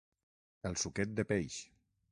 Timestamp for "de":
1.21-1.29